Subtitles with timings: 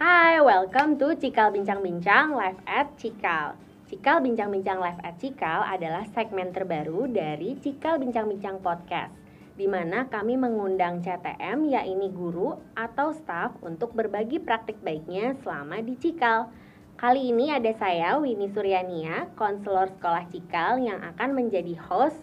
[0.00, 3.52] Hai, welcome to Cikal Bincang-Bincang live at Cikal.
[3.84, 9.12] Cikal Bincang-Bincang live at Cikal adalah segmen terbaru dari Cikal Bincang-Bincang podcast
[9.60, 15.92] di mana kami mengundang CTM yakni guru atau staff untuk berbagi praktik baiknya selama di
[16.00, 16.48] Cikal.
[16.96, 22.16] Kali ini ada saya Winnie Suryania, konselor sekolah Cikal yang akan menjadi host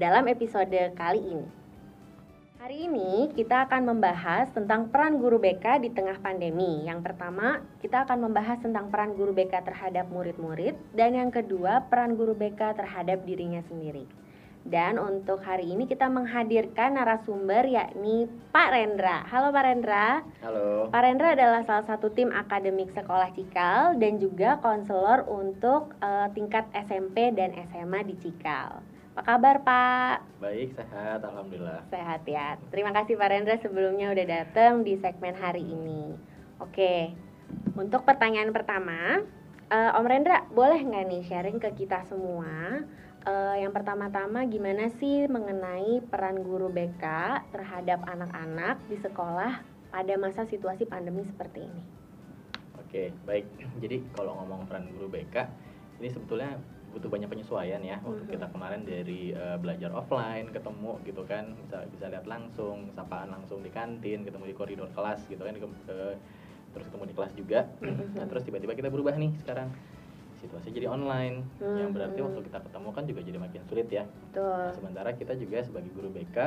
[0.00, 1.57] dalam episode kali ini.
[2.58, 6.82] Hari ini kita akan membahas tentang peran guru BK di tengah pandemi.
[6.90, 12.18] Yang pertama, kita akan membahas tentang peran guru BK terhadap murid-murid dan yang kedua, peran
[12.18, 14.10] guru BK terhadap dirinya sendiri.
[14.66, 19.22] Dan untuk hari ini kita menghadirkan narasumber yakni Pak Rendra.
[19.30, 20.26] Halo Pak Rendra.
[20.42, 20.90] Halo.
[20.90, 26.66] Pak Rendra adalah salah satu tim akademik sekolah Cikal dan juga konselor untuk uh, tingkat
[26.74, 28.97] SMP dan SMA di Cikal.
[29.18, 30.38] Apa kabar Pak?
[30.38, 31.82] Baik, sehat, alhamdulillah.
[31.90, 32.54] Sehat ya.
[32.70, 36.14] Terima kasih Pak Rendra sebelumnya udah datang di segmen hari ini.
[36.62, 37.18] Oke,
[37.74, 39.18] untuk pertanyaan pertama,
[39.74, 42.86] uh, Om Rendra boleh nggak nih sharing ke kita semua?
[43.26, 47.02] Uh, yang pertama-tama gimana sih mengenai peran guru BK
[47.50, 51.82] terhadap anak-anak di sekolah pada masa situasi pandemi seperti ini?
[52.78, 53.50] Oke, baik.
[53.82, 55.42] Jadi kalau ngomong peran guru BK,
[55.98, 58.02] ini sebetulnya butuh banyak penyesuaian ya.
[58.02, 58.10] Mm-hmm.
[58.10, 63.30] untuk kita kemarin dari uh, belajar offline ketemu gitu kan bisa bisa lihat langsung sapaan
[63.30, 66.14] langsung di kantin ketemu di koridor kelas gitu kan uh,
[66.74, 67.60] terus ketemu di kelas juga.
[67.78, 68.18] Mm-hmm.
[68.18, 69.70] nah terus tiba-tiba kita berubah nih sekarang.
[70.38, 71.78] Situasi jadi online mm-hmm.
[71.78, 74.04] yang berarti waktu kita ketemu kan juga jadi makin sulit ya.
[74.34, 76.38] Nah, sementara kita juga sebagai guru BK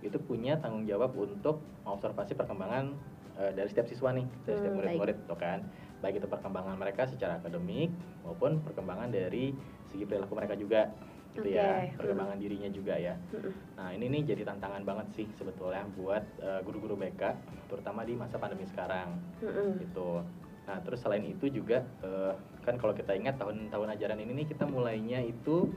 [0.00, 2.96] itu punya tanggung jawab untuk mengobservasi perkembangan
[3.40, 5.64] uh, dari setiap siswa nih dari setiap hmm, murid-murid tuh kan.
[6.00, 7.92] Baik itu perkembangan mereka secara akademik
[8.24, 9.52] maupun perkembangan dari
[9.90, 10.90] segi perilaku mereka juga
[11.30, 11.62] gitu okay.
[11.62, 12.42] ya perkembangan hmm.
[12.42, 13.52] dirinya juga ya hmm.
[13.78, 17.22] nah ini nih jadi tantangan banget sih sebetulnya buat uh, guru-guru BK
[17.70, 19.78] terutama di masa pandemi sekarang hmm.
[19.78, 20.26] gitu
[20.66, 22.34] nah terus selain itu juga uh,
[22.66, 25.70] kan kalau kita ingat tahun-tahun ajaran ini nih kita mulainya itu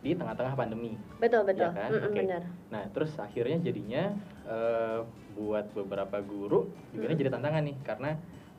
[0.00, 1.90] di tengah-tengah pandemi betul betul ya kan?
[1.92, 2.22] mm okay.
[2.24, 2.42] benar
[2.72, 4.14] nah terus akhirnya jadinya
[4.46, 8.10] uh, buat beberapa guru juga ini jadi tantangan nih karena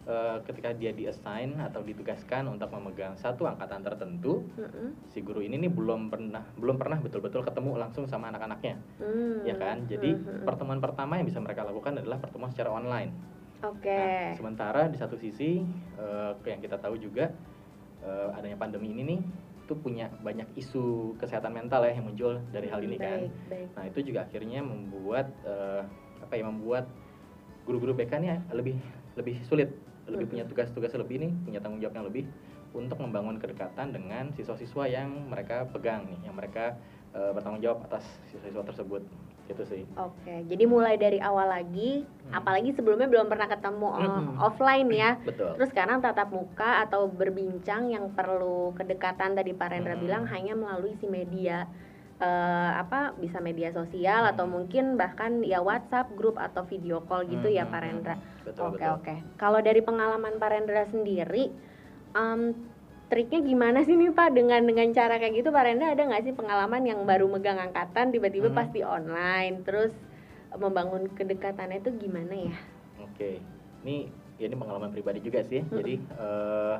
[0.07, 5.11] uh, ketika dia diassign atau ditugaskan untuk memegang satu angkatan tertentu, mm-hmm.
[5.11, 9.35] si guru ini nih belum pernah belum pernah betul-betul ketemu langsung sama anak-anaknya, mm-hmm.
[9.45, 9.85] ya kan?
[9.85, 10.45] Jadi mm-hmm.
[10.47, 13.11] pertemuan pertama yang bisa mereka lakukan adalah pertemuan secara online.
[13.61, 13.85] Oke.
[13.85, 14.33] Okay.
[14.33, 15.61] Nah, sementara di satu sisi
[16.01, 17.29] uh, yang kita tahu juga
[18.01, 19.21] uh, adanya pandemi ini nih
[19.61, 23.23] itu punya banyak isu kesehatan mental ya yang muncul dari hal ini kan.
[23.23, 23.49] baik, kan.
[23.53, 23.67] Baik.
[23.77, 25.85] Nah itu juga akhirnya membuat uh,
[26.19, 26.89] apa ya membuat
[27.63, 28.75] guru-guru BK nih lebih
[29.15, 29.69] lebih sulit
[30.11, 32.23] lebih punya tugas-tugas lebih nih punya tanggung jawab yang lebih
[32.71, 36.79] untuk membangun kedekatan dengan siswa-siswa yang mereka pegang nih yang mereka
[37.11, 39.03] uh, bertanggung jawab atas siswa-siswa tersebut
[39.51, 39.83] gitu sih.
[39.99, 42.31] Oke, jadi mulai dari awal lagi, hmm.
[42.31, 44.39] apalagi sebelumnya belum pernah ketemu hmm.
[44.39, 45.19] offline ya.
[45.27, 45.59] Betul.
[45.59, 50.03] Terus sekarang tatap muka atau berbincang yang perlu kedekatan tadi Pak Rendra hmm.
[50.07, 51.67] bilang hanya melalui si media
[52.21, 54.31] uh, apa bisa media sosial hmm.
[54.37, 57.57] atau mungkin bahkan ya WhatsApp grup atau video call gitu hmm.
[57.57, 58.15] ya Pak Rendra.
[58.45, 59.15] Oke oke.
[59.41, 61.49] Kalau dari pengalaman Pak Rendra sendiri,
[62.13, 62.53] um,
[63.09, 66.33] triknya gimana sih nih Pak dengan dengan cara kayak gitu Pak Rendra ada nggak sih
[66.37, 68.57] pengalaman yang baru megang angkatan tiba-tiba hmm.
[68.57, 69.91] pas di online terus
[70.55, 72.55] membangun kedekatannya itu gimana ya?
[73.01, 73.39] Oke,
[73.83, 75.65] ini ya ini pengalaman pribadi juga sih.
[75.65, 75.75] Hmm.
[75.81, 76.77] Jadi uh,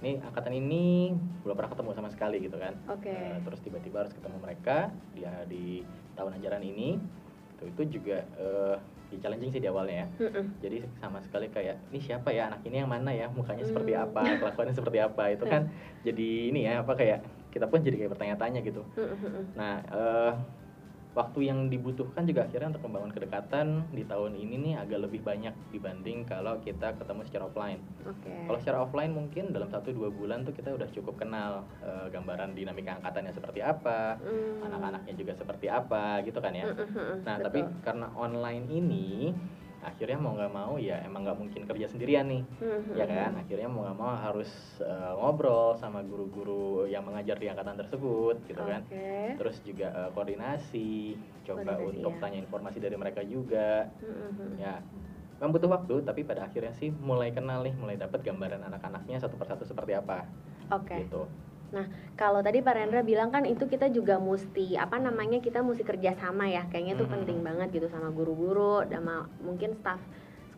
[0.00, 1.12] nih angkatan ini
[1.44, 2.74] belum pernah ketemu sama sekali gitu kan.
[3.00, 3.12] Okay.
[3.12, 5.84] uh, eh, terus tiba-tiba harus ketemu mereka dia di
[6.16, 6.96] tahun ajaran ini.
[7.56, 8.76] Itu itu juga uh,
[9.12, 10.06] di challenging sih di awalnya ya.
[10.16, 10.44] Mm -mm.
[10.64, 12.48] jadi sama sekali kayak ini siapa ya?
[12.48, 13.28] Anak ini yang mana ya?
[13.28, 13.70] Mukanya mm.
[13.70, 14.22] seperti apa?
[14.40, 15.22] Kelakuannya seperti apa?
[15.36, 15.68] Itu kan
[16.06, 18.82] jadi ini ya apa kayak kita pun jadi kayak bertanya-tanya gitu.
[18.96, 19.42] Mm -hmm.
[19.58, 20.32] nah uh,
[21.10, 25.50] waktu yang dibutuhkan juga akhirnya untuk membangun kedekatan di tahun ini nih agak lebih banyak
[25.74, 27.80] dibanding kalau kita ketemu secara offline.
[28.06, 28.46] Okay.
[28.46, 32.54] Kalau secara offline mungkin dalam satu dua bulan tuh kita udah cukup kenal uh, gambaran
[32.54, 34.70] dinamika angkatannya seperti apa, mm.
[34.70, 36.70] anak-anaknya juga seperti apa gitu kan ya.
[36.70, 37.10] Mm -hmm.
[37.26, 37.46] Nah Betul.
[37.50, 39.34] tapi karena online ini
[39.80, 42.96] akhirnya mau nggak mau ya emang nggak mungkin kerja sendirian nih mm-hmm.
[43.00, 44.52] ya kan akhirnya mau nggak mau harus
[44.84, 48.76] uh, ngobrol sama guru-guru yang mengajar di angkatan tersebut gitu okay.
[48.76, 48.82] kan
[49.40, 51.16] terus juga uh, koordinasi
[51.48, 52.20] coba koordinasi, untuk ya.
[52.20, 54.50] tanya informasi dari mereka juga mm-hmm.
[54.60, 54.74] ya
[55.40, 59.40] memang butuh waktu tapi pada akhirnya sih mulai kenal nih mulai dapat gambaran anak-anaknya satu
[59.40, 60.28] persatu seperti apa
[60.68, 61.08] okay.
[61.08, 61.24] gitu
[61.70, 61.86] Nah,
[62.18, 66.50] kalau tadi Pak Rendra bilang kan itu kita juga mesti apa namanya kita mesti kerjasama
[66.50, 67.14] ya, kayaknya itu hmm.
[67.14, 70.02] penting banget gitu sama guru-guru, sama mungkin staff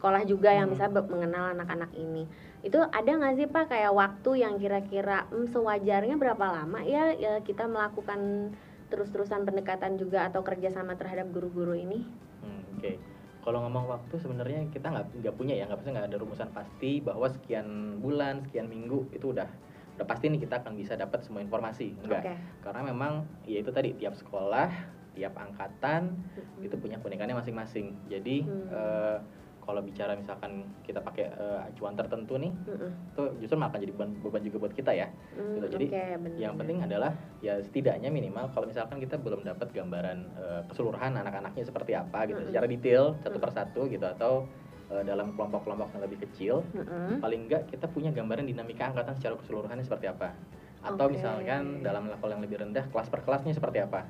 [0.00, 0.58] sekolah juga hmm.
[0.58, 2.26] yang bisa mengenal anak-anak ini.
[2.64, 7.38] Itu ada nggak sih Pak kayak waktu yang kira-kira hmm, sewajarnya berapa lama ya, ya
[7.44, 8.52] kita melakukan
[8.88, 12.02] terus-terusan pendekatan juga atau kerjasama terhadap guru-guru ini?
[12.42, 12.80] Hmm, Oke.
[12.80, 12.96] Okay
[13.42, 17.02] kalau ngomong waktu sebenarnya kita nggak nggak punya ya nggak pasti nggak ada rumusan pasti
[17.02, 19.50] bahwa sekian bulan sekian minggu itu udah
[19.92, 22.34] udah pasti nih kita akan bisa dapat semua informasi enggak Oke.
[22.60, 23.12] karena memang
[23.44, 24.68] ya itu tadi tiap sekolah
[25.12, 26.64] tiap angkatan Mm-mm.
[26.64, 28.66] itu punya keunikannya masing-masing jadi Hmm.
[28.72, 29.18] eh,
[29.62, 32.90] kalau bicara misalkan kita pakai eh, acuan tertentu nih Mm-mm.
[33.12, 35.66] itu justru malah akan jadi beban, beban juga buat kita ya Mm, gitu.
[35.76, 40.60] Jadi, bener, yang penting adalah ya setidaknya minimal kalau misalkan kita belum dapat gambaran eh,
[40.66, 42.48] keseluruhan anak-anaknya seperti apa gitu Mm-mm.
[42.48, 43.44] secara detail satu Mm.
[43.44, 44.48] persatu gitu atau
[44.92, 47.18] eh, dalam kelompok-kelompok yang lebih kecil Mm-mm.
[47.18, 50.36] paling enggak kita punya gambaran dinamika angkatan secara keseluruhannya seperti apa
[50.82, 51.14] atau Oke.
[51.14, 54.04] misalkan dalam level yang lebih rendah kelas per kelasnya seperti apa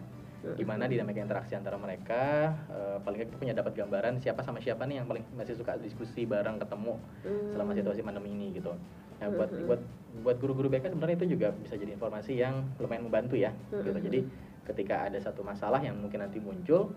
[0.58, 4.82] gimana dinamika interaksi antara mereka eh, paling nggak kita punya dapat gambaran siapa sama siapa
[4.84, 7.54] nih yang paling masih suka diskusi bareng ketemu Mm.
[7.54, 8.74] selama situasi pandemi ini gitu
[9.22, 9.66] nah buat Mhm.
[9.70, 9.80] buat
[10.26, 14.02] buat guru-guru BK sebenarnya itu juga bisa jadi informasi yang lumayan membantu ya gitu Mhm.
[14.02, 14.20] jadi
[14.66, 16.90] ketika ada satu masalah yang mungkin nanti muncul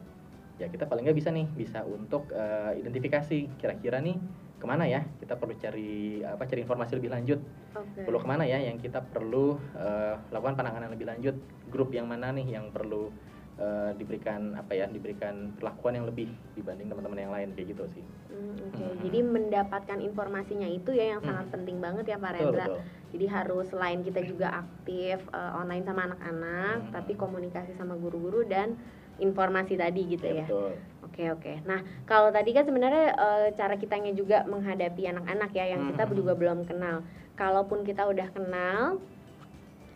[0.56, 4.16] ya kita paling nggak bisa nih bisa untuk eh, identifikasi kira-kira nih
[4.56, 7.40] ke mana ya kita perlu cari apa cari informasi lebih lanjut
[7.76, 8.02] Oke.
[8.08, 11.36] perlu ke mana ya yang kita perlu eh, lakukan penanganan lebih lanjut
[11.68, 13.12] grup yang mana nih yang perlu
[13.60, 18.06] eh, diberikan apa ya diberikan perlakuan yang lebih dibanding teman-teman yang lain kayak gitu sih
[18.26, 19.00] Mm, Oke, Mhm.
[19.06, 21.30] jadi mendapatkan informasinya itu ya yang Hmm.
[21.30, 22.66] sangat penting banget ya Pak betul Rendra.
[22.68, 22.82] betul
[23.16, 26.92] Jadi harus selain kita juga aktif eh, online sama anak-anak, Hmm.
[26.92, 28.76] tapi komunikasi sama guru-guru dan
[29.18, 30.48] informasi tadi gitu Iya, ya.
[30.48, 30.72] betul
[31.06, 31.54] Oke oke.
[31.64, 36.18] Nah kalau tadi kan sebenarnya eh, cara kitanya juga menghadapi anak-anak ya yang kita Hmm.
[36.18, 37.08] juga belum kenal.
[37.36, 39.00] Kalaupun kita udah kenal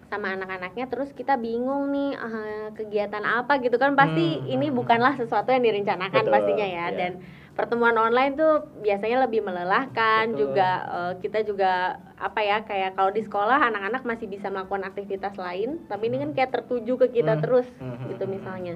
[0.08, 5.14] sama anak-anaknya terus kita bingung nih eh, kegiatan apa gitu kan pasti Hmm, ini bukanlah
[5.14, 6.98] sesuatu yang direncanakan Betul, pastinya ya iya.
[6.98, 7.12] dan
[7.54, 10.40] pertemuan online tuh biasanya lebih melelahkan Betul.
[10.40, 11.72] juga eh, kita juga
[12.18, 16.32] apa ya kayak kalau di sekolah anak-anak masih bisa melakukan aktivitas lain tapi ini kan
[16.34, 17.44] kayak tertuju ke kita Hmm.
[17.44, 18.76] terus Hmm, gitu hmm, misalnya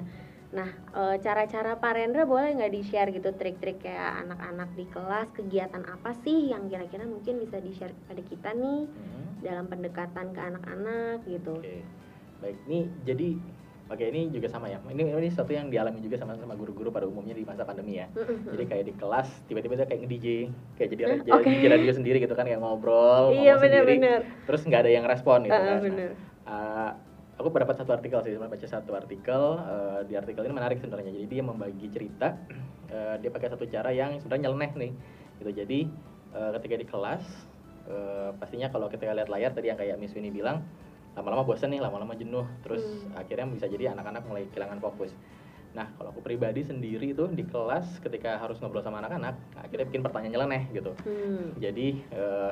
[0.54, 5.82] Nah, eh, cara-cara Pak Rendra boleh nggak di-share gitu trik-trik kayak anak-anak di kelas kegiatan
[5.82, 9.24] apa sih yang kira-kira mungkin bisa di-share kepada kita nih Hmm.
[9.42, 11.58] dalam pendekatan ke anak-anak gitu.
[11.58, 11.82] Oke,
[12.38, 12.56] baik.
[12.64, 13.28] Ini jadi,
[13.84, 14.78] oke ini juga sama ya.
[14.80, 18.06] Ini ini sesuatu yang dialami juga sama sama guru-guru pada umumnya di masa pandemi ya.
[18.46, 20.26] Jadi kayak di kelas tiba-tiba dia kayak nge-DJ,
[20.78, 21.50] kayak jadi Oke.
[21.50, 23.98] DJ radio sendiri gitu kan kayak ngobrol, Iya ngomong sendiri.
[23.98, 24.20] benar-benar.
[24.46, 25.74] Terus nggak ada yang respon gitu Heeh, kan.
[25.74, 26.10] Nah, bener.
[26.46, 26.90] uh,
[27.38, 29.42] aku dapat satu artikel sih, sempat baca satu artikel.
[29.58, 31.10] uh, di artikel ini menarik sebenarnya.
[31.10, 32.28] Jadi dia membagi cerita.
[32.90, 34.92] uh, dia pakai satu cara yang sebenarnya nyeleneh nih.
[35.42, 35.50] Gitu.
[35.50, 35.78] Jadi
[36.34, 37.24] uh, ketika di kelas,
[37.90, 40.62] uh, pastinya kalau kita lihat layar tadi yang kayak Miss Winnie bilang,
[41.14, 42.46] lama-lama bosan nih, lama-lama jenuh.
[42.62, 43.18] Terus Hmm.
[43.18, 45.14] akhirnya bisa jadi anak-anak mulai kehilangan fokus.
[45.74, 50.06] Nah, kalau aku pribadi sendiri itu di kelas ketika harus ngobrol sama anak-anak, akhirnya bikin
[50.06, 50.94] pertanyaan nyeleneh gitu.
[51.02, 51.50] Hmm.
[51.58, 52.50] Jadi eh,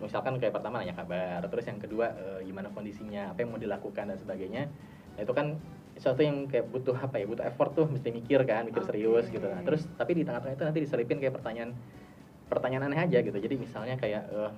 [0.00, 4.12] misalkan kayak pertama nanya kabar, terus yang kedua eh, gimana kondisinya, apa yang mau dilakukan
[4.12, 4.68] dan sebagainya.
[5.16, 5.56] Nah, itu kan
[5.96, 8.92] sesuatu yang kayak butuh apa ya, butuh effort tuh, mesti mikir kan, mikir Oke.
[8.92, 9.48] serius gitu.
[9.48, 11.72] Nah, terus tapi di tengah-tengah itu nanti diselipin kayak pertanyaan
[12.52, 13.38] pertanyaan aneh aja gitu.
[13.40, 14.50] Jadi misalnya kayak eh,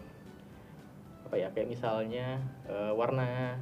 [1.30, 3.54] apa ya, kayak misalnya eh, warna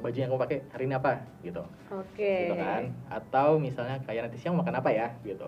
[0.00, 1.12] baju yang kamu pakai hari ini apa
[1.44, 1.60] gitu
[1.92, 2.48] Oke.
[2.48, 5.44] gitu kan atau misalnya kayak nanti siang makan apa ya gitu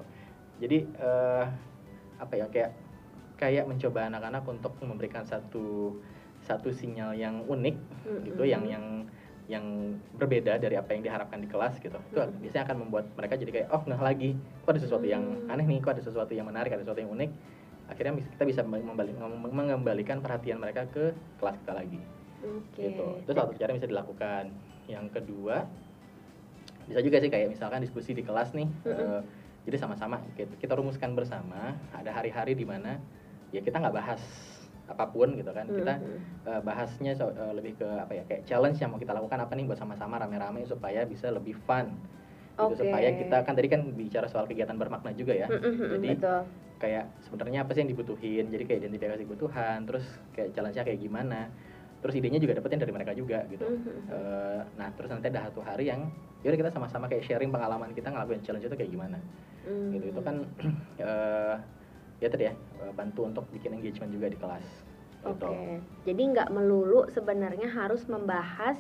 [0.61, 0.93] jadi
[2.21, 2.71] apa ya kayak
[3.43, 5.99] kayak mencoba anak-anak untuk memberikan satu
[6.47, 7.77] satu sinyal yang unik
[8.23, 8.55] gitu Mm-mm.
[8.55, 8.85] yang yang
[9.51, 9.65] yang
[10.15, 12.39] berbeda dari apa yang diharapkan di kelas gitu itu Mm.
[12.47, 14.31] biasanya akan membuat mereka jadi kayak oh nggak lagi
[14.63, 15.51] kok ada sesuatu yang Mm.
[15.51, 17.31] aneh nih kok ada sesuatu yang menarik ada sesuatu yang unik
[17.91, 19.13] akhirnya kita bisa membalik,
[19.51, 21.11] mengembalikan perhatian mereka ke
[21.43, 21.99] kelas kita lagi
[22.47, 22.79] Oke.
[22.79, 24.45] gitu itu satu cara yang bisa dilakukan
[24.87, 25.67] yang kedua
[26.87, 28.95] bisa juga sih kayak misalkan diskusi di kelas nih Mm-mm.
[28.95, 29.21] eh,
[29.63, 32.99] jadi sama-sama kita rumuskan bersama ada hari-hari di mana
[33.53, 34.23] ya kita nggak bahas
[34.89, 36.49] apa pun gitu kan kita Mm-mm.
[36.49, 39.53] eh, bahasnya so- eh, lebih ke apa ya kayak challenge yang mau kita lakukan apa
[39.55, 41.93] nih buat sama-sama rame-rame supaya bisa lebih fun
[42.53, 46.41] gitu supaya kita kan tadi kan bicara soal kegiatan bermakna juga ya Mm-mm, jadi betul.
[46.83, 50.05] kayak sebenarnya apa sih yang dibutuhin jadi kayak identifikasi kebutuhan terus
[50.35, 51.41] kayak challenge-nya kayak gimana
[52.03, 54.11] terus idenya juga dapetin dari mereka juga gitu Mhm.
[54.13, 56.11] Eh, nah terus nanti ada satu hari yang
[56.43, 59.17] yaudah kita sama-sama kayak sharing pengalaman kita ngelakuin challenge itu kayak gimana
[59.63, 59.95] Mm.
[59.95, 60.37] gitu itu kan
[61.07, 61.55] eh,
[62.19, 62.53] ya tadi ya
[62.91, 64.67] bantu untuk bikin engagement juga di kelas
[65.23, 65.47] gitu.
[65.47, 68.75] Oke, jadi nggak melulu sebenarnya harus membahas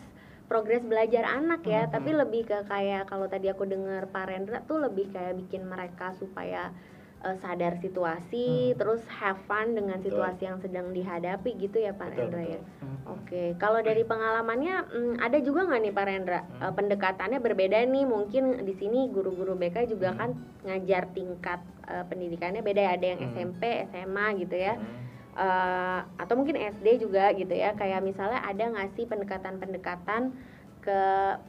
[0.50, 1.92] progres belajar anak ya, Mhm.
[1.94, 6.12] tapi lebih ke kayak kalau tadi aku dengar Pak Rendra tuh lebih kayak bikin mereka
[6.18, 6.74] supaya
[7.22, 8.78] eh, sadar situasi, Hmm.
[8.78, 10.10] terus have fun dengan Betul.
[10.10, 12.58] situasi yang sedang dihadapi gitu ya Pak betul Rendra ya.
[12.58, 12.98] betul Hmm.
[13.02, 16.62] Oke, kalau dari pengalamannya mm, ada juga nggak nih Pak Rendra Hmm.
[16.62, 18.04] Eh, pendekatannya berbeda nih?
[18.04, 20.18] Mungkin di sini guru-guru BK juga Hmm.
[20.18, 20.30] kan
[20.62, 23.30] ngajar tingkat eh, pendidikannya beda ya, ada yang Hmm.
[23.34, 24.74] SMP, SMA gitu ya.
[24.78, 25.02] Hmm.
[25.32, 30.36] Eh, atau mungkin SD juga gitu ya kayak misalnya ada nggak sih pendekatan-pendekatan
[30.78, 31.00] ke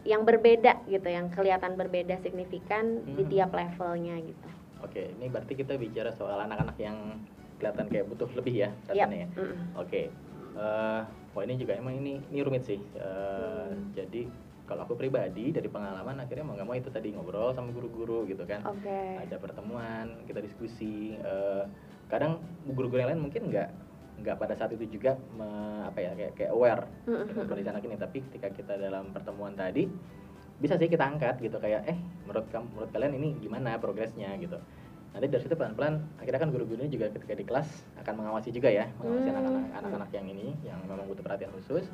[0.06, 3.30] yang berbeda gitu yang kelihatan berbeda signifikan di Hmm.
[3.30, 4.48] tiap levelnya gitu
[4.84, 7.18] Oke, ini berarti kita bicara soal anak-anak yang
[7.56, 9.08] kelihatan kayak butuh lebih ya Yap.
[9.08, 9.28] rasanya ya.
[9.80, 10.02] Oke,
[10.54, 11.02] eh
[11.34, 12.78] wah ini juga emang ini ini rumit sih.
[12.94, 13.12] Eh,
[13.64, 13.90] Hmm.
[13.96, 14.28] Jadi
[14.64, 18.44] kalau aku pribadi dari pengalaman akhirnya mau nggak mau itu tadi ngobrol sama guru-guru gitu
[18.44, 18.62] kan.
[18.64, 19.18] Oke.
[19.18, 21.16] Ada pertemuan, kita diskusi.
[21.16, 21.64] eh,
[22.12, 22.38] kadang
[22.68, 23.70] guru-guru yang lain mungkin nggak
[24.22, 27.26] nggak pada saat itu juga me- apa ya kayak kayak aware Mm-mm.
[27.26, 27.96] dengan kondisi anak ini.
[27.98, 29.88] Tapi ketika kita dalam pertemuan tadi
[30.62, 34.34] bisa sih kita angkat gitu kayak eh menurut kamu menurut kalian ini gimana progresnya?
[34.38, 34.58] gitu.
[35.14, 37.70] Nanti dari situ pelan-pelan akhirnya kan guru-gurunya juga ketika di kelas
[38.02, 39.38] akan mengawasi juga ya mengawasi Hmm.
[39.38, 41.86] anak-anak anak-anak yang ini yang memang butuh perhatian khusus.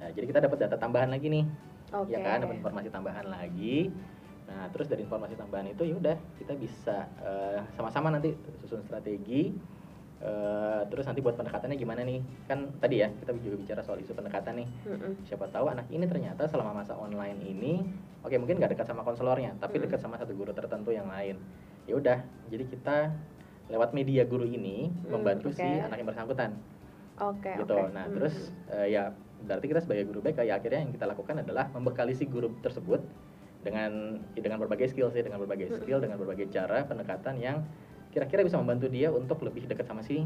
[0.00, 1.44] Nah, jadi kita dapat data tambahan lagi nih.
[1.94, 2.10] Oke.
[2.10, 2.42] ya kan?
[2.42, 3.92] Dapat informasi tambahan lagi.
[4.44, 9.54] Nah terus dari informasi tambahan itu ya udah kita bisa eh, sama-sama nanti susun strategi
[10.24, 14.12] eh, terus nanti buat pendekatannya gimana nih kan tadi ya kita juga bicara soal isu
[14.12, 15.12] pendekatan nih Mm-mm.
[15.22, 17.84] siapa tahu anak ini ternyata selama masa online ini
[18.20, 19.84] oke mungkin nggak dekat sama konselornya tapi Mm.
[19.84, 21.36] dekat sama satu guru tertentu yang lain
[21.84, 23.12] ya udah jadi kita
[23.68, 25.56] lewat media guru ini Mm, membantu oke.
[25.56, 26.50] si anak yang bersangkutan
[27.14, 27.52] Oke.
[27.54, 27.92] gitu oke.
[27.92, 28.16] nah Mm-mm.
[28.16, 28.34] terus
[28.68, 29.12] eh, ya
[29.44, 33.04] berarti kita sebagai guru BK ya akhirnya yang kita lakukan adalah membekali si guru tersebut
[33.60, 33.92] dengan
[34.32, 37.60] ya dengan berbagai skill sih dengan berbagai skill dengan berbagai cara pendekatan yang
[38.14, 40.22] kira-kira bisa membantu dia untuk lebih dekat sama si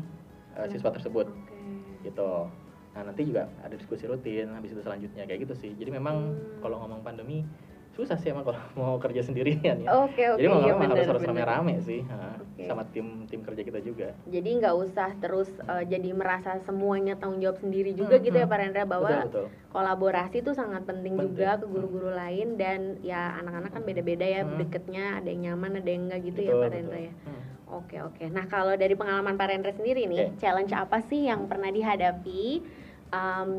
[0.55, 1.57] eh, siswa tersebut Oke.
[2.05, 2.53] gitu.
[2.91, 5.73] Nah nanti juga ada diskusi rutin habis itu selanjutnya kayak gitu sih.
[5.73, 6.61] Jadi memang Hmm.
[6.61, 7.49] kalau ngomong pandemi
[7.91, 9.89] susah sih emang kalau mau kerja sendirian ya.
[9.99, 10.39] Oke oke.
[10.39, 11.35] Jadi mau iya harus bener, harus bener.
[11.35, 12.63] rame-rame sih ha, Oke.
[12.63, 14.15] sama tim tim kerja kita juga.
[14.25, 18.47] Jadi nggak usah terus eh, jadi merasa semuanya tanggung jawab sendiri juga Hmm, gitu ya
[18.47, 18.53] hmm.
[18.53, 19.47] Pak Rendra bahwa betul betul.
[19.69, 21.35] kolaborasi itu sangat penting, Penting.
[21.35, 24.59] juga ke guru-guru lain dan ya anak-anak kan beda-beda ya Hmm.
[24.59, 26.79] deketnya ada yang nyaman ada yang enggak gitu ya Betul, Pak betul.
[26.79, 27.13] Rendra ya.
[27.21, 27.38] Hmm.
[27.69, 28.25] Oke oke.
[28.33, 30.41] Nah kalau dari pengalaman Pak Rendra sendiri nih, Oke.
[30.41, 32.65] challenge apa sih yang pernah dihadapi
[33.13, 33.51] em,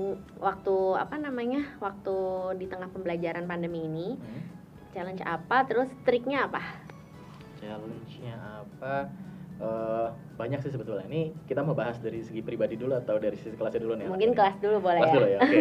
[0.41, 2.17] waktu apa namanya waktu
[2.57, 4.17] di tengah pembelajaran pandemi ini?
[4.17, 4.41] Hmm.
[4.89, 5.57] Challenge apa?
[5.69, 6.61] Terus triknya apa?
[7.61, 9.13] Challenge-nya apa?
[9.59, 10.07] Eh,
[10.39, 11.03] banyak sih sebetulnya.
[11.11, 14.07] Ini kita mau bahas dari segi pribadi dulu atau dari sisi kelasnya dulu nih?
[14.07, 15.15] Mungkin kelas dulu boleh kelas ya.
[15.19, 15.57] dulu ya oke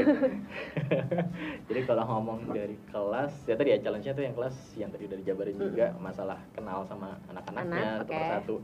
[1.68, 5.18] jadi kalau ngomong dari kelas ya tadi ya challenge-nya tuh yang kelas yang tadi udah
[5.18, 5.66] dijabarin Mm-mm.
[5.74, 8.18] juga masalah kenal sama anak-anaknya Anak, satu oke.
[8.22, 8.54] persatu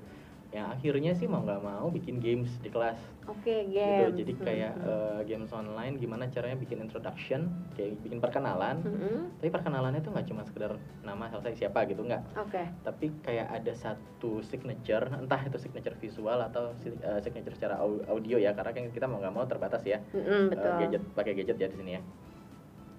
[0.54, 2.94] yang akhirnya sih mau nggak mau bikin games di kelas
[3.26, 4.14] Oke, gitu game.
[4.14, 9.34] jadi kayak eh, games online gimana caranya bikin introduction kayak bikin perkenalan Mm-mm.
[9.42, 12.62] tapi perkenalannya tuh nggak cuma sekedar nama selesai siapa gitu nggak Oke.
[12.86, 18.38] tapi kayak ada satu signature entah itu signature visual atau eh, signature secara au- audio
[18.38, 20.70] ya karena kan kita mau nggak mau terbatas ya Mm-mm, eh, betul.
[20.78, 22.02] gadget pakai gadget ya di sini ya.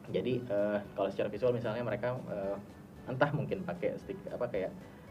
[0.06, 2.58] Jadi eh, kalau secara visual misalnya mereka eh,
[3.08, 4.70] entah mungkin pakai stick apa kayak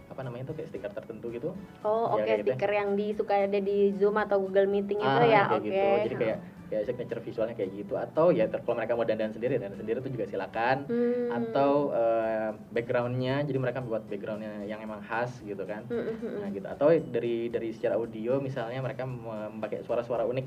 [0.08, 1.50] apa namanya itu kayak stiker tertentu gitu.
[1.82, 2.56] Oh, Ya, oke kayak gitu ya.
[2.56, 5.42] stiker yang di suka ada di Zoom atau Google Meeting itu Ah, ya.
[5.48, 5.68] kayak Oke.
[5.68, 5.86] gitu.
[6.04, 9.60] Jadi kayak kayak signature visualnya kayak gitu atau ya ter- kalau mereka mau dandan sendiri
[9.60, 10.76] dandan sendiri itu juga silakan.
[10.86, 11.28] Hmm.
[11.32, 15.84] Atau eh, backgroundnya jadi mereka buat backgroundnya yang emang khas gitu kan.
[15.88, 16.38] Mm, mm, mm.
[16.40, 20.46] Nah gitu atau dari dari secara audio misalnya mereka memakai suara-suara unik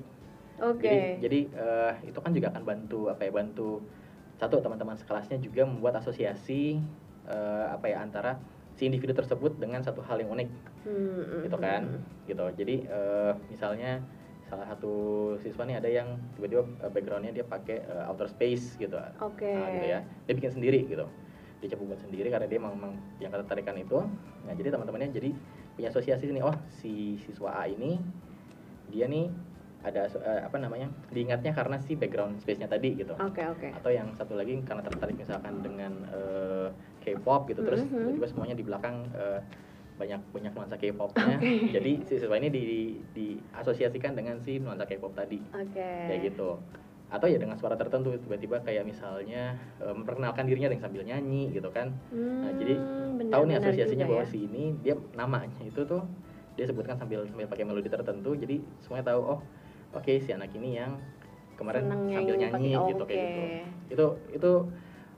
[0.58, 0.90] Oke.
[0.90, 3.86] Jadi, jadi eh, itu kan juga akan bantu apa ya bantu
[4.38, 6.82] satu teman-teman sekelasnya juga membuat asosiasi
[7.30, 8.42] eh, apa ya antara
[8.77, 10.50] si individu tersebut dengan satu hal yang unik
[10.86, 12.01] Hmm, mm, gitu mm, kan mm.
[12.29, 12.46] gitu.
[12.53, 14.00] Jadi eh, misalnya
[14.48, 14.93] salah satu
[15.43, 18.96] siswa nih ada yang tiba-tiba eh, backgroundnya dia pakai eh, outer space gitu.
[19.19, 19.50] Oke.
[19.50, 20.00] Nah, gitu ya.
[20.29, 21.03] Dia bikin sendiri gitu.
[21.60, 23.98] Dia coba buat sendiri karena dia memang yang ketertarikan itu.
[24.46, 25.34] Nah, jadi teman-temannya jadi
[25.75, 26.39] punya asosiasi sini.
[26.46, 27.98] Oh, si siswa A ini
[28.93, 29.27] dia nih
[29.84, 30.88] ada eh, apa namanya?
[31.12, 33.17] diingatnya karena si background space-nya tadi gitu.
[33.17, 33.74] Oke, oke.
[33.74, 36.69] Atau yang satu lagi karena tertarik misalkan dengan eh,
[37.08, 38.12] K-pop gitu terus Mhm.
[38.12, 39.40] tiba-tiba semuanya di belakang eh,
[39.98, 41.40] banyak banyak nuansa K-popnya.
[41.74, 42.66] Jadi si siswa ini di,
[43.16, 45.88] diasosiasikan dengan si nuansa K-pop tadi Oke.
[46.06, 46.60] kayak gitu
[47.08, 51.72] atau ya dengan suara tertentu tiba-tiba kayak misalnya eh, memperkenalkan dirinya dengan sambil nyanyi gitu
[51.72, 51.96] kan
[52.44, 54.30] nah jadi Hmm, tahu nih asosiasinya bahwa ya.
[54.30, 56.04] si ini dia namanya itu tuh
[56.54, 59.40] dia sebutkan sambil sambil pakai melodi tertentu jadi semuanya tahu oh
[59.92, 61.00] oke si anak ini yang
[61.56, 63.44] kemarin Seneng sambil nyanyi nyanyi gitu kayak gitu
[63.88, 64.52] itu itu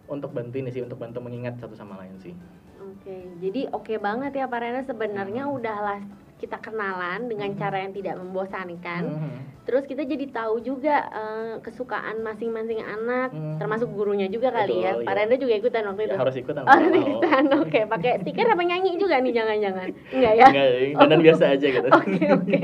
[0.09, 2.33] untuk bantu ini sih untuk bantu mengingat satu sama lain sih
[2.79, 5.55] Oke, jadi oke banget ya Pak Rena sebenarnya Hmm.
[5.55, 5.99] udahlah
[6.35, 7.59] kita kenalan dengan Hmm.
[7.59, 9.03] cara yang tidak membosankan.
[9.05, 9.31] Mhm.
[9.67, 13.59] Terus kita jadi tahu juga eh, kesukaan masing-masing anak, Hmm.
[13.59, 14.95] termasuk gurunya juga kali ya.
[14.95, 15.19] Betul, Pak iya.
[15.21, 16.15] Rena juga ikutan waktu itu.
[16.15, 16.99] Ya, harus ikutan Oh, harus mau.
[17.03, 17.43] ikutan.
[17.59, 19.87] Oke, pakai stiker apa nyanyi juga nih jangan-jangan.
[20.09, 20.45] Enggak ya?
[20.47, 22.61] Enggak, dandan biasa aja gitu Oke, oke.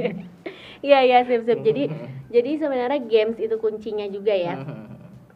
[0.79, 1.59] Iya, iya, sip-sip.
[1.59, 2.07] Jadi Mhm.
[2.31, 4.55] jadi sebenarnya games itu kuncinya juga ya.
[4.55, 4.94] Mhm.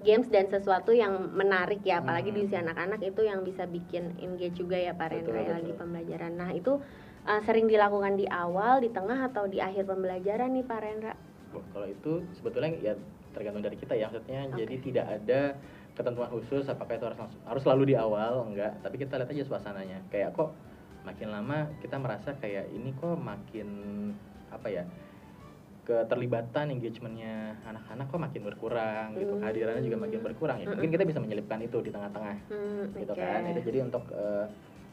[0.09, 2.47] Games dan sesuatu yang menarik ya apalagi di Hmm.
[2.49, 6.33] usia anak-anak itu yang bisa bikin engage juga ya Pak Rendra ya lagi pembelajaran.
[6.33, 6.81] Nah itu
[7.23, 11.13] uh, sering dilakukan di awal di tengah atau di akhir pembelajaran nih Pak Rendra?
[11.53, 12.93] Kalau itu sebetulnya ya
[13.37, 14.49] tergantung dari kita ya maksudnya.
[14.49, 14.57] Oke.
[14.57, 15.41] jadi tidak ada
[15.93, 18.73] ketentuan khusus apakah itu harus langsung- harus selalu di awal enggak.
[18.81, 20.01] Tapi kita lihat aja suasananya.
[20.09, 20.57] Kayak kok
[21.05, 23.69] makin lama kita merasa kayak ini kok makin
[24.49, 24.83] apa ya
[25.89, 29.41] keterlibatan engagementnya anak-anak kok makin berkurang gitu Hmm.
[29.41, 33.17] kehadirannya juga makin berkurang ya mungkin kita bisa menyelipkan itu di tengah-tengah Hmm, gitu oke.
[33.17, 34.46] kan itu jadi untuk eh,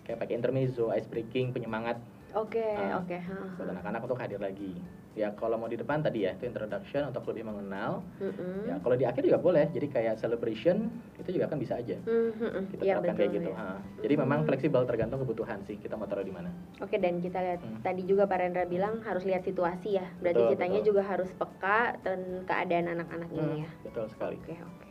[0.03, 2.01] kayak pakai intermezzo ice breaking penyemangat
[2.33, 3.17] Oke, Ah, oke.
[3.17, 3.49] ha, ha.
[3.57, 4.81] buat anak-anak untuk hadir lagi
[5.17, 8.69] ya kalau mau di depan tadi ya itu introduction untuk lebih mengenal Mm-mm.
[8.69, 12.37] ya kalau di akhir juga boleh jadi kayak celebration itu juga kan bisa aja Hmm,
[12.37, 12.65] hmm, hmm.
[12.69, 13.57] kita Iya, terapkan betul, kayak gitu ya.
[13.57, 13.69] ha.
[13.97, 14.49] jadi memang Hmm.
[14.53, 17.81] fleksibel tergantung kebutuhan sih kita mau taruh di mana Oke dan kita lihat Hmm.
[17.81, 20.05] tadi juga Pak Rendra bilang harus lihat situasi ya.
[20.21, 20.89] Berarti Betul, kitanya betul.
[20.93, 23.71] juga harus peka dan keadaan anak-anak ini Hmm, ya.
[23.81, 24.86] betul sekali Oke oke.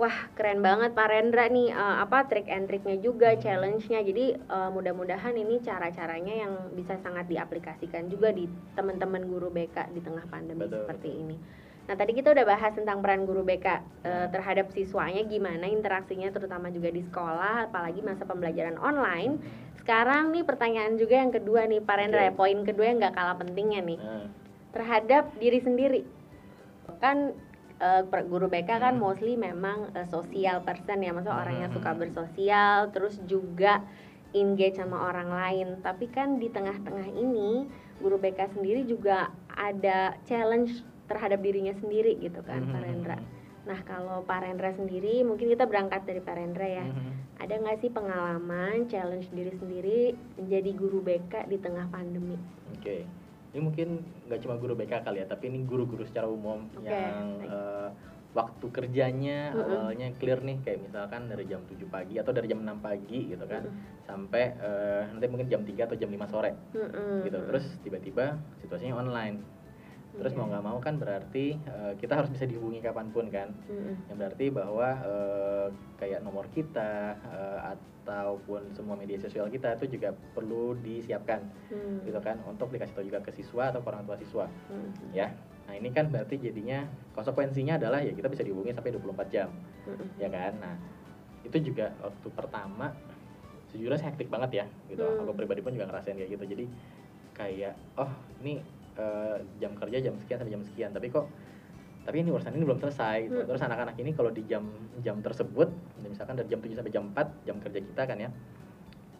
[0.00, 4.00] Wah keren banget Pak Rendra nih eh, apa trik and triknya juga challenge-nya.
[4.00, 10.00] Jadi eh, mudah-mudahan ini cara-caranya yang bisa sangat diaplikasikan juga di teman-teman guru BK di
[10.00, 11.36] tengah pandemi Betul, seperti ini.
[11.84, 14.28] Nah tadi kita udah bahas tentang peran guru BK eh, Hmm.
[14.32, 19.36] terhadap siswanya gimana interaksinya terutama juga di sekolah apalagi masa pembelajaran online.
[19.76, 22.28] Sekarang nih pertanyaan juga yang kedua nih Pak Rendra Oke.
[22.28, 24.24] ya poin kedua yang nggak kalah pentingnya nih Nah,
[24.72, 26.00] terhadap diri sendiri
[27.02, 27.34] kan
[27.80, 29.02] per- guru BK kan Hmm.
[29.02, 31.80] mostly memang eh, sosial person ya maksudnya orang yang Hmm.
[31.80, 33.80] suka bersosial terus juga
[34.36, 35.68] engage sama orang lain.
[35.80, 37.66] Tapi kan di tengah-tengah ini
[37.98, 43.18] guru BK sendiri juga ada challenge terhadap dirinya sendiri gitu kan Pak mhm, Rendra.
[43.66, 46.86] Nah kalau Pak Rendra sendiri mungkin kita berangkat dari Pak Rendra ya.
[47.40, 50.00] Ada nggak sih pengalaman challenge diri sendiri
[50.36, 52.36] menjadi guru BK di tengah pandemi?
[52.76, 53.08] Oke,
[53.50, 53.88] ini mungkin
[54.30, 57.88] nggak cuma guru BK kali ya, tapi ini guru-guru secara umum Oke, yang eh,
[58.30, 59.90] waktu kerjanya Mm-mm.
[59.90, 63.42] awalnya clear nih, kayak misalkan dari jam 7 pagi atau dari jam 6 pagi gitu
[63.50, 63.66] kan,
[64.06, 67.26] sampai eh, nanti mungkin jam 3 atau jam 5 sore Mm-mm.
[67.26, 67.38] gitu.
[67.42, 69.59] Terus tiba-tiba situasinya online.
[70.10, 73.54] Terus mau nggak mau kan berarti eh, kita harus bisa dihubungi kapan pun kan.
[73.66, 74.10] Mm-mm.
[74.10, 80.10] Yang berarti bahwa eh, kayak nomor kita eh, ataupun semua media sosial kita itu juga
[80.34, 81.40] perlu disiapkan
[81.70, 82.02] Hmm.
[82.02, 84.90] gitu kan untuk dikasih tahu juga ke siswa atau orang tua siswa Hmm.
[85.14, 85.30] ya
[85.68, 86.82] nah ini kan berarti jadinya
[87.14, 89.54] konsekuensinya adalah ya kita bisa dihubungi sampai 24 jam
[89.86, 90.18] Mm-mm.
[90.18, 90.74] ya kan nah
[91.46, 92.90] itu juga waktu pertama
[93.70, 95.22] sejujurnya saya hektik banget ya gitu Hmm.
[95.22, 96.64] aku pribadi pun juga ngerasain kayak gitu jadi
[97.30, 98.10] kayak oh
[98.42, 98.58] ini
[98.98, 101.26] eh, jam kerja jam sekian sampai jam sekian tapi kok
[102.00, 103.38] tapi ini urusan ini belum selesai gitu.
[103.44, 103.48] Hmm.
[103.52, 104.64] terus anak-anak ini kalau di jam
[105.04, 105.68] jam tersebut
[106.02, 108.30] misalkan dari jam 7 sampai jam 4 jam kerja kita kan ya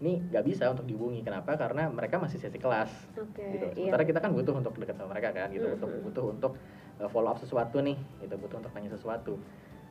[0.01, 2.89] ini nggak bisa untuk dihubungi kenapa karena mereka masih sesi kelas
[3.21, 3.45] Oke.
[3.53, 3.67] gitu.
[3.77, 3.93] iya.
[3.93, 6.01] Sementara kita kan butuh untuk dekat sama mereka kan gitu, Mm, untuk mm.
[6.09, 6.53] butuh untuk
[6.97, 9.37] uh, follow up sesuatu nih, gitu, butuh untuk tanya sesuatu.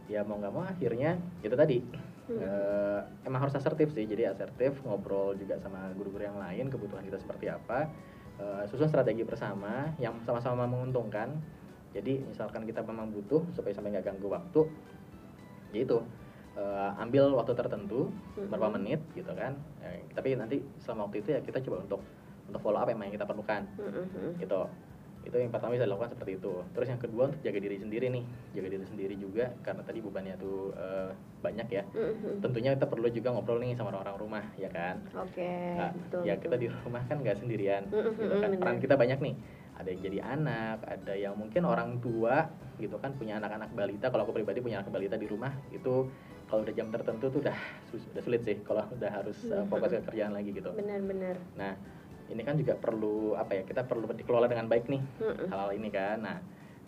[0.10, 1.86] Ya mau nggak mau akhirnya itu tadi
[2.30, 2.46] Hmm.
[2.46, 7.18] uh, emang harus asertif sih, jadi asertif ngobrol juga sama guru-guru yang lain kebutuhan kita
[7.18, 7.90] seperti apa,
[8.40, 11.36] uh, susun strategi bersama yang sama-sama menguntungkan.
[11.94, 14.62] Jadi misalkan kita memang butuh supaya sampai nggak ganggu waktu,
[15.74, 15.98] ya itu
[16.54, 21.40] uh, ambil waktu tertentu berapa menit gitu kan Eh, tapi nanti selama waktu itu ya
[21.40, 22.02] kita coba untuk
[22.52, 24.36] untuk follow up yang kita perlukan Mm-mm.
[24.42, 24.68] gitu
[25.30, 28.24] itu yang pertama bisa dilakukan seperti itu terus yang kedua untuk jaga diri sendiri nih
[28.52, 32.42] jaga diri sendiri juga karena tadi bebannya tuh eh, banyak ya Mm-mm.
[32.42, 35.48] tentunya kita perlu juga ngobrol nih sama orang-orang rumah ya kan Oke.
[35.78, 36.22] Nah, betul.
[36.26, 36.44] ya betul.
[36.50, 38.60] kita di rumah kan nggak sendirian Mm-mm, gitu kan benar.
[38.60, 39.36] peran kita banyak nih
[39.80, 44.28] ada yang jadi anak ada yang mungkin orang tua gitu kan punya anak-anak balita kalau
[44.28, 46.12] aku pribadi punya anak balita di rumah itu
[46.50, 47.56] kalau udah jam tertentu tuh udah
[47.94, 51.38] udah sulit sih kalau udah harus uh, fokus ke kerjaan lagi gitu Benar-benar.
[51.56, 51.78] nah
[52.30, 55.02] ini kan juga perlu apa ya kita perlu dikelola dengan baik nih
[55.50, 56.22] hal-hal ini kan.
[56.22, 56.38] Nah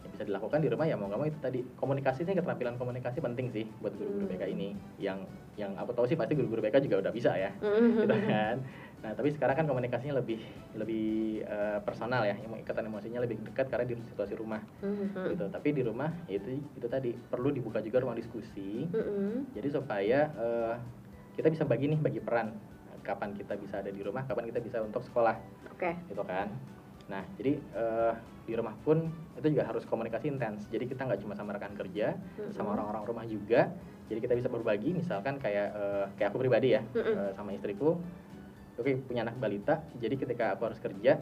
[0.02, 3.22] yang bisa dilakukan di rumah ya mau nggak mau itu tadi komunikasi sih keterampilan komunikasi
[3.22, 4.34] penting sih buat guru-guru Hmm.
[4.34, 4.70] BK ini.
[4.98, 7.52] Yang yang aku tahu sih pasti guru-guru BK juga udah bisa ya
[8.02, 8.62] gitu kan.
[9.02, 10.42] Nah tapi sekarang kan komunikasinya lebih
[10.78, 11.10] lebih
[11.42, 15.34] eh, personal ya yang ikatan emosinya lebih dekat karena di situasi rumah Mm-mm.
[15.34, 15.46] gitu.
[15.50, 18.86] Tapi di rumah itu itu tadi perlu dibuka juga ruang diskusi.
[19.54, 20.74] Jadi supaya eh,
[21.34, 22.54] kita bisa bagi nih bagi peran
[23.02, 25.36] kapan kita bisa ada di rumah kapan kita bisa untuk sekolah
[25.74, 25.92] Oke.
[26.08, 26.48] gitu kan
[27.10, 31.34] nah jadi eh, di rumah pun itu juga harus komunikasi intens jadi kita nggak cuma
[31.36, 32.54] sama rekan kerja Mm-mm.
[32.56, 33.70] sama orang-orang rumah juga
[34.08, 37.16] jadi kita bisa berbagi misalkan kayak eh, kayak aku pribadi ya Mm-mm.
[37.18, 38.00] eh, sama istriku
[38.80, 41.20] oke punya anak balita jadi ketika aku harus kerja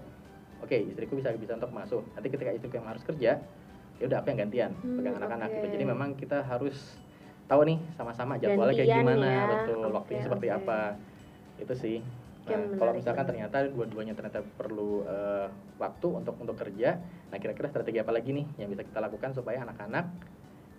[0.61, 3.31] oke istriku bisa bisa untuk masuk nanti ketika istriku yang harus kerja
[3.99, 6.77] ya udah aku yang gantian Hmm, pegang anak-anak gitu jadi memang kita harus
[7.49, 9.43] tahu nih sama-sama jadwalnya kayak gimana ya.
[9.49, 10.57] betul Oke, waktunya seperti oke.
[10.61, 10.79] apa
[11.59, 11.99] itu sih
[12.41, 15.45] Nah, kalau misalkan ternyata dua-duanya ternyata perlu eh,
[15.77, 16.97] waktu untuk untuk kerja
[17.29, 20.09] nah kira-kira strategi apa lagi nih yang bisa kita lakukan supaya anak-anak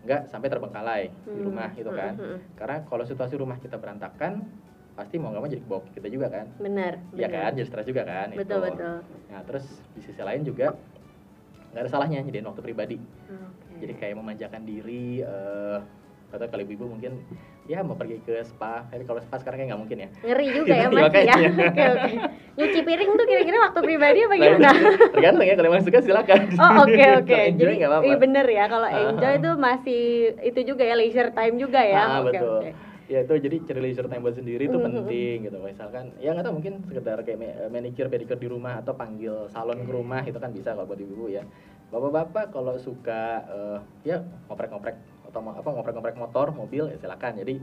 [0.03, 1.47] nggak sampai terbengkalai di Hmm.
[1.47, 2.59] rumah gitu kan Mm-mm.
[2.59, 4.43] karena kalau situasi rumah kita berantakan
[4.99, 6.93] pasti mau nggak mau jadi kebawa ke kita juga kan Benar.
[7.13, 7.39] Iya benar.
[7.39, 8.67] kan jadi stres juga kan Betul itu.
[8.67, 8.97] betul.
[9.29, 9.65] nah terus
[9.95, 10.75] di sisi lain juga
[11.71, 12.97] nggak ada salahnya jadiin waktu pribadi
[13.29, 13.79] Oke.
[13.79, 15.79] jadi kayak memanjakan diri eh
[16.31, 17.15] atau kalau ibu-ibu mungkin
[17.65, 18.87] ya mau pergi ke spa.
[18.87, 20.09] Tapi kalau spa sekarang kayak nggak mungkin ya.
[20.23, 21.05] Ngeri juga ya Iya, mas ya.
[21.05, 21.35] makanya.
[21.69, 22.13] oke oke.
[22.53, 24.69] Nyuci piring tuh kira-kira waktu pribadi apa Nah, gimana?
[24.71, 26.41] itu tergantung ya kalau emang suka silakan.
[26.57, 27.39] Oh oke oke.
[27.47, 28.07] Enjoy jadi nggak apa-apa.
[28.07, 30.03] iya bener ya kalau enjoy tuh masih
[30.41, 32.01] itu juga ya leisure time juga ya.
[32.01, 32.61] Ah, betul.
[32.61, 32.71] oke.
[33.07, 35.59] Ya itu jadi cari leisure time buat sendiri itu Mhm, penting gitu.
[35.59, 39.83] Misalkan ya nggak tahu mungkin sekedar kayak ma- manicure pedicure di rumah atau panggil salon
[39.83, 41.43] ke rumah itu kan bisa kalau buat ibu ya.
[41.89, 44.95] Bapak-bapak kalau suka eh, ya ngoprek-ngoprek
[45.31, 47.55] atau mau- apa ngoprek-ngoprek motor mobil ya silakan jadi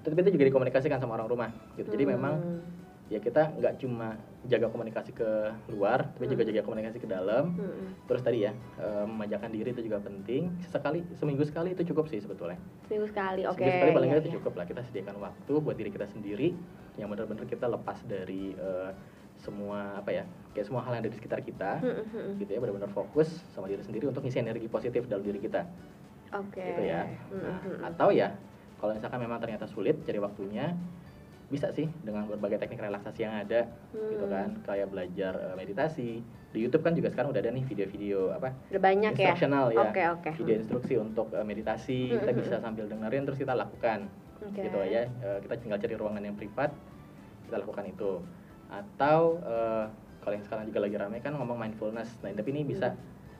[0.00, 2.60] tapi itu juga dikomunikasikan sama orang rumah gitu jadi memang Hmm.
[3.08, 5.28] ya kita nggak cuma jaga komunikasi ke
[5.68, 6.50] luar tapi juga Hmm.
[6.50, 7.92] jaga komunikasi ke dalam Hmm.
[8.04, 12.20] terus tadi ya eh, memanjakan diri itu juga penting sekali seminggu sekali itu cukup sih
[12.20, 14.36] sebetulnya seminggu sekali oke Seminggu sekali paling iya, nggak itu iya.
[14.38, 16.48] cukup lah kita sediakan waktu buat diri kita sendiri
[16.94, 18.90] yang benar-benar kita lepas dari eh,
[19.38, 22.32] semua apa ya kayak semua hal yang ada di sekitar kita Hmm, hmm, hmm.
[22.38, 25.62] gitu ya benar-benar fokus sama diri sendiri untuk ngisi energi positif dalam diri kita
[26.30, 26.60] oke.
[26.60, 27.02] Gitu ya.
[27.28, 27.88] Hmm, nah, hmm, hmm.
[27.88, 28.28] atau ya
[28.76, 30.74] kalau misalkan memang ternyata sulit cari waktunya
[31.48, 34.30] bisa sih dengan berbagai teknik relaksasi yang ada gitu Hmm.
[34.30, 34.48] kan.
[34.64, 36.10] Kayak belajar eh, meditasi.
[36.48, 39.32] Di YouTube kan juga sekarang udah ada nih video-video apa udah banyak ya?
[39.32, 39.80] instructional ya.
[39.82, 40.30] Oke oke.
[40.36, 42.14] Video instruksi untuk eh, meditasi.
[42.14, 44.08] Kita Hmm, bisa sambil dengerin terus kita lakukan.
[44.38, 44.60] Oke.
[44.62, 45.04] gitu ya.
[45.04, 46.70] Eh, kita tinggal cari ruangan yang privat
[47.44, 48.20] kita lakukan itu.
[48.68, 49.84] Atau eh,
[50.20, 52.12] kalau yang sekarang juga lagi ramai kan ngomong mindfulness.
[52.20, 52.92] Nah tapi ini bisa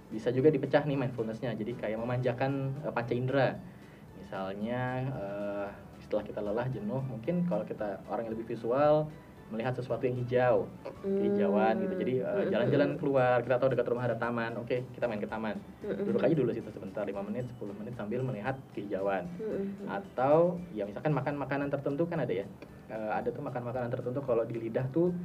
[0.09, 1.53] bisa juga dipecah nih mindfulnessnya.
[1.57, 3.49] Jadi kayak memanjakan eh, panca indera.
[4.21, 5.69] Misalnya eh,
[6.05, 9.09] setelah kita lelah jenuh mungkin kalau kita orang yang lebih visual
[9.49, 10.69] melihat sesuatu yang hijau
[11.01, 11.95] kehijauan gitu.
[11.97, 15.29] Jadi eh, Hmm, jalan-jalan keluar kita tahu dekat rumah ada taman oke kita main ke
[15.29, 15.57] taman.
[15.81, 19.25] Hmm, hmm, duduk aja dulu situ sebentar 5 menit 10 menit sambil melihat kehijauan.
[19.41, 19.87] Hmm, hmm, hmm.
[19.89, 22.47] atau ya misalkan makan makanan tertentu kan ada ya?
[22.89, 25.17] Eh, ada tuh makan makanan tertentu kalau di lidah tuh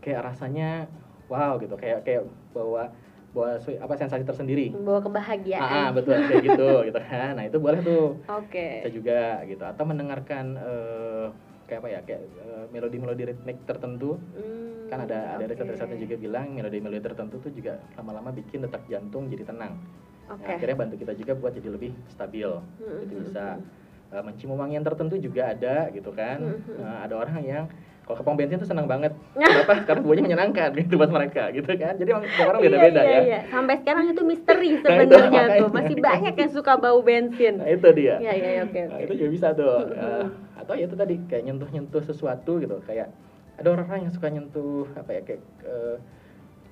[0.00, 0.88] kayak rasanya
[1.28, 1.76] wow gitu.
[1.76, 2.24] Kayak kayak
[2.56, 2.88] bawa
[3.36, 4.72] bawa apa sensasi tersendiri.
[4.72, 5.60] Membawa kebahagiaan.
[5.60, 7.36] Ah, ah, betul kayak gitu gitu kan.
[7.36, 8.16] Nah itu boleh tuh.
[8.32, 8.80] Oke.
[8.80, 9.60] Bisa juga gitu.
[9.60, 11.26] Atau mendengarkan eh,
[11.68, 14.16] kayak apa ya kayak eh, melodi-melodi ritmik tertentu.
[14.32, 15.52] Hmm, kan ada ada oke.
[15.52, 19.76] riset-risetnya juga bilang melodi-melodi tertentu tuh juga lama-lama bikin detak jantung jadi tenang.
[20.32, 20.40] Oke.
[20.42, 22.48] Nah, akhirnya bantu kita juga buat jadi lebih stabil.
[22.48, 24.16] Hmm, itu hmm, bisa hmm.
[24.16, 26.40] uh, mencium wangian tertentu juga ada gitu kan.
[26.40, 26.76] Hmm, hmm.
[26.80, 27.64] Nah, ada orang yang
[28.06, 31.66] kalau ke pom bensin tuh senang banget kenapa karena baunya menyenangkan gitu buat mereka gitu
[31.74, 33.38] kan jadi orang tiap orang Iya, beda-beda iya, ya iya.
[33.46, 35.58] Sampai sekarang itu misteri Nah, sebenarnya makanya.
[35.58, 35.68] tuh.
[35.70, 37.54] Masih banyak yang suka bau bensin.
[37.58, 39.02] nah itu dia Iya, iya, iya, oke, Nah, oke.
[39.02, 40.24] itu juga bisa tuh Uh,
[40.56, 43.10] atau ya itu tadi kayak nyentuh-nyentuh sesuatu gitu kayak
[43.56, 45.96] ada orang yang suka nyentuh apa ya kayak uh,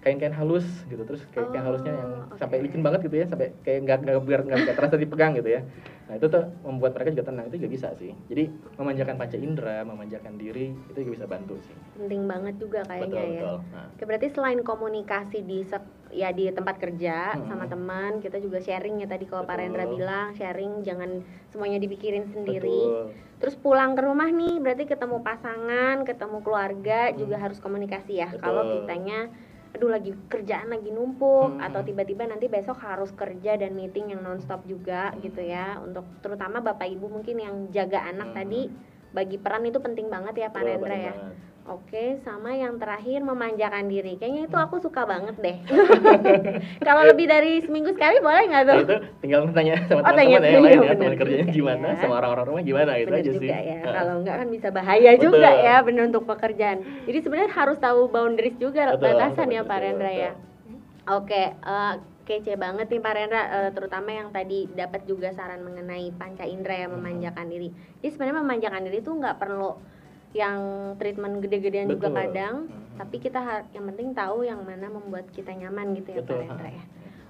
[0.04, 2.36] kain-kain halus gitu terus kayak kain Oh, halusnya yang oke.
[2.36, 5.64] sampai licin banget gitu ya sampai kayak nggak nggak biar nggak terasa dipegang gitu ya
[6.04, 8.44] nah itu tuh membuat mereka juga tenang itu juga bisa sih jadi
[8.76, 13.24] memanjakan panca indera memanjakan diri itu juga bisa bantu sih Penting banget juga kayaknya betul
[13.24, 13.40] ya.
[13.40, 15.62] betul nah, Oke, berarti selain komunikasi di
[16.10, 17.46] ya di tempat kerja Hmm.
[17.46, 19.54] sama teman, kita juga sharing ya tadi kalau Pak.
[19.54, 22.90] Rendra bilang sharing jangan semuanya dipikirin sendiri.
[22.90, 27.18] betul Terus pulang ke rumah nih, berarti ketemu pasangan, ketemu keluarga Hmm.
[27.18, 28.28] juga harus komunikasi ya.
[28.30, 28.40] Betul.
[28.40, 29.18] Kalau kitanya
[29.74, 31.66] aduh lagi kerjaan lagi numpuk Hmm.
[31.66, 35.18] atau tiba-tiba nanti besok harus kerja dan meeting yang nonstop juga Hmm.
[35.20, 35.82] gitu ya.
[35.82, 38.36] Untuk terutama Bapak Ibu mungkin yang jaga anak Hmm.
[38.38, 38.60] tadi
[39.10, 40.78] bagi peran itu penting banget ya Pak penting ya.
[41.10, 41.34] banget.
[41.64, 44.20] Oke, sama yang terakhir memanjakan diri.
[44.20, 44.68] Kayaknya itu Hmm.
[44.68, 45.56] aku suka banget deh.
[46.86, 48.76] Kalau lebih dari seminggu sekali boleh nggak tuh?
[48.76, 51.86] Nah, itu tinggal tanya sama Oh, teman-teman ya, yang lain ya, bener teman kerjanya gimana,
[51.88, 51.96] ya.
[52.04, 53.48] sama orang-orang rumah gimana gitu Bener aja juga sih.
[53.48, 53.80] ya.
[53.80, 55.24] Nah, Kalau nggak kan bisa bahaya Betul.
[55.24, 56.78] juga ya, bener untuk pekerjaan.
[57.08, 60.30] Jadi sebenarnya harus tahu boundaries juga, Betul, batasan ya Pak Rendra ya.
[61.04, 61.92] Oke, eh,
[62.24, 66.76] kece banget nih Pak Rendra, eh, terutama yang tadi dapat juga saran mengenai panca indera
[66.76, 67.00] yang Hmm.
[67.00, 67.72] memanjakan diri.
[68.00, 69.80] Jadi sebenarnya memanjakan diri itu nggak perlu
[70.34, 70.60] yang
[70.98, 72.98] treatment gede-gedean juga kadang, Hmm.
[72.98, 73.38] tapi kita
[73.70, 76.42] yang penting tahu yang mana membuat kita nyaman gitu ya Betul.
[76.42, 76.84] Pak Rendra ya.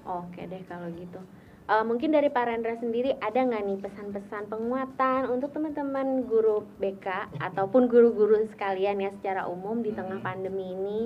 [0.05, 1.21] Oke deh kalau gitu.
[1.65, 7.07] Eh, mungkin dari Pak Rendra sendiri ada nggak nih pesan-pesan penguatan untuk teman-teman guru BK
[7.49, 10.27] ataupun guru-guru sekalian ya secara umum di tengah Hmm.
[10.27, 10.99] pandemi ini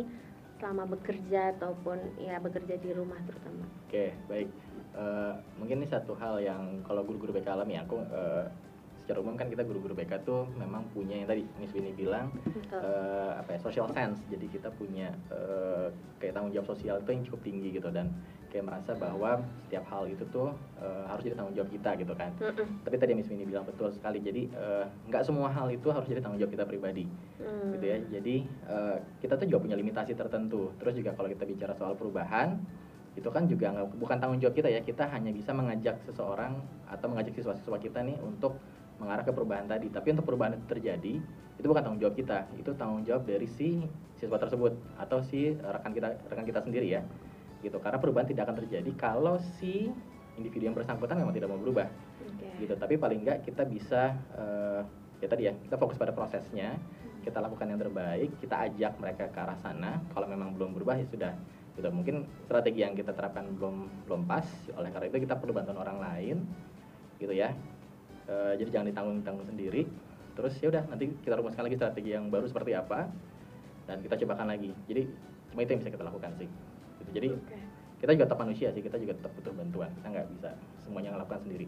[0.58, 3.66] selama bekerja ataupun ya bekerja di rumah terutama.
[3.86, 4.50] Oke, baik.
[4.94, 8.46] Eh, mungkin ini satu hal yang kalau guru-guru BK alami aku eh,
[9.08, 12.76] secara umum kan kita guru-guru BK tuh memang punya yang tadi Miss Winnie bilang Betul.
[12.76, 14.20] eh, apa ya social sense.
[14.28, 15.88] Jadi kita punya eh,
[16.20, 18.12] kayak tanggung jawab sosial itu yang cukup tinggi gitu dan
[18.52, 22.36] kayak merasa bahwa setiap hal itu tuh eh, harus jadi tanggung jawab kita gitu kan.
[22.36, 22.84] Mm-mm.
[22.84, 24.20] Tapi tadi Miss Winnie bilang betul sekali.
[24.20, 24.52] Jadi
[25.08, 27.08] nggak semua hal itu harus jadi tanggung jawab kita pribadi
[27.40, 27.72] Hmm.
[27.72, 27.96] gitu ya.
[28.12, 30.68] Jadi eh, kita tuh juga punya limitasi tertentu.
[30.76, 32.60] Terus juga kalau kita bicara soal perubahan,
[33.16, 34.84] itu kan juga nggak bukan tanggung jawab kita ya.
[34.84, 38.60] Kita hanya bisa mengajak seseorang atau mengajak siswa-siswa kita nih untuk
[38.98, 39.88] mengarah ke perubahan tadi.
[39.90, 41.14] Tapi untuk perubahan itu terjadi,
[41.58, 42.50] itu bukan tanggung jawab kita.
[42.58, 43.82] Itu tanggung jawab dari si
[44.18, 47.02] siswa tersebut atau si rekan kita rekan kita sendiri ya.
[47.62, 47.78] Gitu.
[47.78, 49.90] Karena perubahan tidak akan terjadi kalau si
[50.38, 51.90] individu yang bersangkutan memang tidak mau berubah
[52.22, 52.46] Oke.
[52.62, 54.80] gitu tapi paling nggak kita bisa eh,
[55.18, 56.78] ya tadi ya kita fokus pada prosesnya
[57.26, 61.06] kita lakukan yang terbaik kita ajak mereka ke arah sana kalau memang belum berubah ya
[61.10, 61.34] sudah
[61.74, 64.46] gitu mungkin strategi yang kita terapkan belum belum pas
[64.78, 66.36] oleh karena itu kita perlu bantuan orang lain
[67.18, 67.50] gitu ya
[68.28, 69.88] e, jadi jangan ditanggung tanggung sendiri
[70.32, 73.10] terus ya udah nanti kita rumuskan lagi strategi yang baru seperti apa
[73.84, 75.08] dan kita cobakan lagi jadi
[75.50, 76.48] cuma itu yang bisa kita lakukan sih
[77.00, 77.10] gitu.
[77.10, 77.58] jadi Oke.
[77.98, 81.42] kita juga tetap manusia sih kita juga tetap butuh bantuan kita nggak bisa semuanya ngelakukan
[81.42, 81.66] sendiri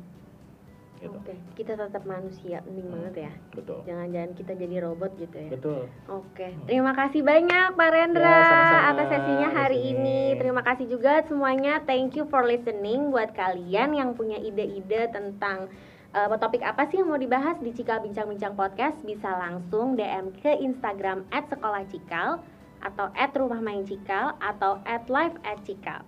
[1.00, 2.92] gitu Oke, kita tetap manusia, penting Hmm.
[3.00, 3.32] banget ya.
[3.56, 5.48] betul Jangan-jangan kita jadi robot gitu ya.
[5.48, 5.80] betul
[6.12, 9.96] Oke, terima kasih banyak Pak Rendra Ya, atas sesinya hari sini.
[9.96, 10.20] ini.
[10.36, 11.80] Terima kasih juga semuanya.
[11.88, 13.08] Thank you for listening.
[13.08, 15.72] Buat kalian yang punya ide-ide tentang
[16.14, 20.58] eh, topik apa sih yang mau dibahas di Cikal Bincang-Bincang Podcast, bisa langsung DM ke
[20.62, 22.42] Instagram @sekolahcikal
[22.80, 26.00] atau @rumahmain_cikal atau @live@cikal.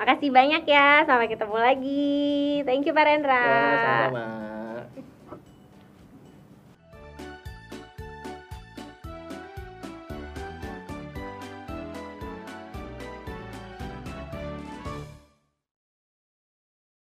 [0.00, 1.04] Makasih banyak ya.
[1.04, 2.16] Sampai ketemu lagi.
[2.64, 3.44] Thank you Pak Rendra.
[3.44, 4.59] ya sama-sama